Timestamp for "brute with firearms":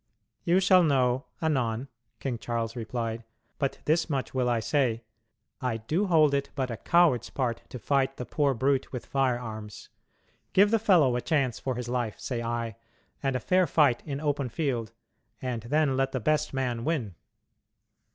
8.55-9.89